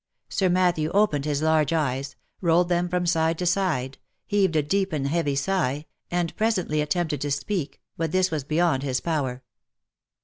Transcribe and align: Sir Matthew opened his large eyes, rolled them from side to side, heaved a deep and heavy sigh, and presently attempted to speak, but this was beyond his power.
Sir 0.29 0.49
Matthew 0.49 0.89
opened 0.95 1.25
his 1.25 1.43
large 1.43 1.71
eyes, 1.71 2.15
rolled 2.41 2.69
them 2.69 2.89
from 2.89 3.05
side 3.05 3.37
to 3.37 3.45
side, 3.45 3.99
heaved 4.25 4.55
a 4.55 4.63
deep 4.63 4.91
and 4.93 5.07
heavy 5.07 5.35
sigh, 5.35 5.85
and 6.09 6.35
presently 6.35 6.81
attempted 6.81 7.21
to 7.21 7.29
speak, 7.29 7.79
but 7.97 8.11
this 8.11 8.31
was 8.31 8.43
beyond 8.43 8.81
his 8.81 8.99
power. 8.99 9.43